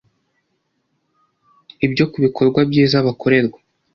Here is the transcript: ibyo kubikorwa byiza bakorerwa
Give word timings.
ibyo 1.85 2.05
kubikorwa 2.11 2.59
byiza 2.69 2.97
bakorerwa 3.07 3.59